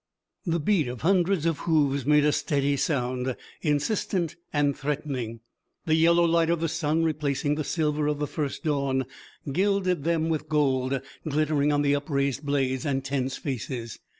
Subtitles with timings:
[0.47, 5.41] The beat of hundreds of hoofs made a steady sound, insistent and threatening.
[5.85, 9.05] The yellow light of the sun, replacing the silver of the first dawn,
[9.51, 13.99] gilded them with gold, glittering on the upraised blades and tense faces.